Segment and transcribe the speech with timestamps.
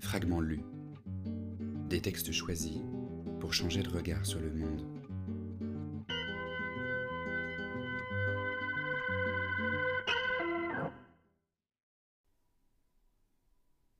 [0.00, 0.62] Fragments lus.
[1.88, 2.78] Des textes choisis
[3.40, 4.86] pour changer de regard sur le monde.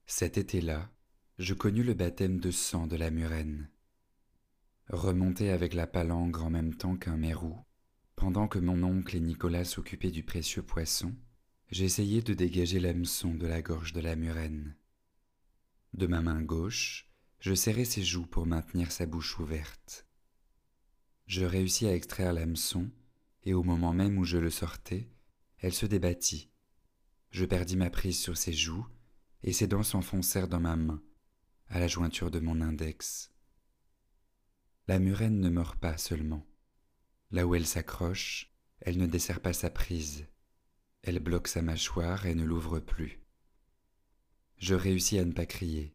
[0.07, 0.91] Cet été-là,
[1.39, 3.69] je connus le baptême de sang de la murène.
[4.89, 7.57] Remonté avec la palangre en même temps qu'un mérou,
[8.17, 11.15] pendant que mon oncle et Nicolas s'occupaient du précieux poisson,
[11.71, 14.75] j'essayai de dégager l'hameçon de la gorge de la murène.
[15.95, 17.11] De ma main gauche,
[17.41, 20.07] je serrai ses joues pour maintenir sa bouche ouverte.
[21.27, 22.91] Je réussis à extraire l'hameçon,
[23.45, 25.09] et au moment même où je le sortais,
[25.59, 26.51] elle se débattit.
[27.31, 28.87] Je perdis ma prise sur ses joues,
[29.43, 31.03] et ses dents s'enfoncèrent dans ma main,
[31.69, 33.31] à la jointure de mon index.
[34.87, 36.47] La murène ne meurt pas seulement.
[37.31, 40.27] Là où elle s'accroche, elle ne desserre pas sa prise.
[41.03, 43.21] Elle bloque sa mâchoire et ne l'ouvre plus.
[44.59, 45.95] Je réussis à ne pas crier.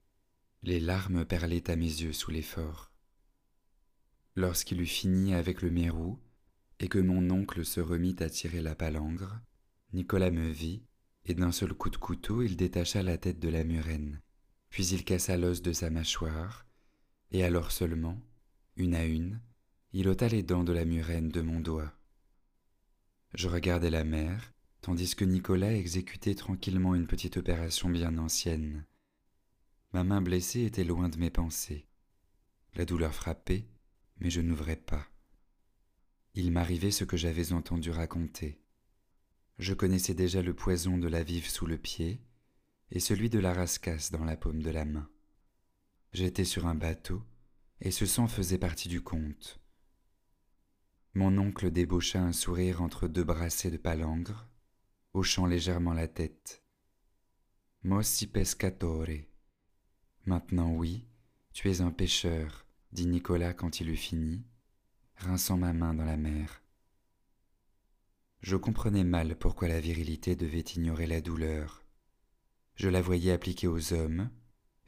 [0.61, 2.91] Les larmes perlaient à mes yeux sous l'effort.
[4.35, 6.17] Lorsqu'il eut fini avec le mérou,
[6.79, 9.39] et que mon oncle se remit à tirer la palangre,
[9.91, 10.83] Nicolas me vit,
[11.25, 14.21] et d'un seul coup de couteau il détacha la tête de la murène,
[14.69, 16.65] puis il cassa l'os de sa mâchoire,
[17.31, 18.19] et alors seulement,
[18.75, 19.39] une à une,
[19.91, 21.93] il ôta les dents de la murène de mon doigt.
[23.33, 28.85] Je regardais la mer, tandis que Nicolas exécutait tranquillement une petite opération bien ancienne.
[29.93, 31.87] Ma main blessée était loin de mes pensées.
[32.75, 33.65] La douleur frappait,
[34.19, 35.07] mais je n'ouvrais pas.
[36.35, 38.59] Il m'arrivait ce que j'avais entendu raconter.
[39.57, 42.19] Je connaissais déjà le poison de la vive sous le pied
[42.91, 45.09] et celui de la rascasse dans la paume de la main.
[46.11, 47.23] J'étais sur un bateau
[47.79, 49.61] et ce sang faisait partie du conte.
[51.13, 54.49] Mon oncle débaucha un sourire entre deux brassées de palangre
[55.13, 56.63] hochant légèrement la tête.
[57.83, 59.27] Mossi pescatore.
[60.25, 61.05] Maintenant oui,
[61.53, 64.43] tu es un pêcheur, dit Nicolas quand il eut fini,
[65.17, 66.63] rinçant ma main dans la mer.
[68.41, 71.83] Je comprenais mal pourquoi la virilité devait ignorer la douleur.
[72.75, 74.31] Je la voyais appliquée aux hommes,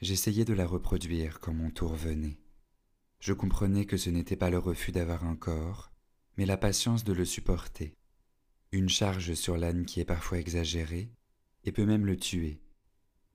[0.01, 2.39] j'essayais de la reproduire quand mon tour venait.
[3.19, 5.91] Je comprenais que ce n'était pas le refus d'avoir un corps,
[6.37, 7.95] mais la patience de le supporter
[8.75, 11.09] une charge sur l'âne qui est parfois exagérée
[11.63, 12.61] et peut même le tuer,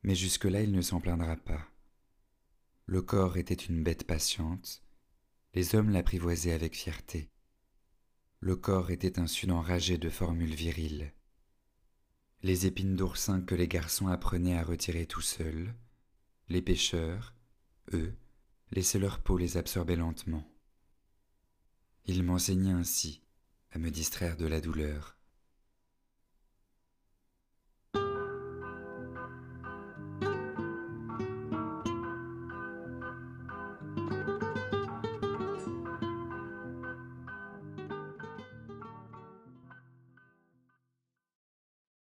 [0.03, 1.67] mais jusque-là il ne s'en plaindra pas.
[2.87, 4.83] Le corps était une bête patiente,
[5.55, 7.31] les hommes l'apprivoisaient avec fierté.
[8.41, 11.13] Le corps était un sud enragé de formules viriles.
[12.43, 15.75] Les épines d'oursin que les garçons apprenaient à retirer tout seuls,
[16.49, 17.35] les pêcheurs,
[17.93, 18.15] eux,
[18.73, 20.47] laissaient leur peau les absorber lentement.
[22.07, 23.23] Ils m'enseignaient ainsi
[23.73, 25.20] à me distraire de la douleur.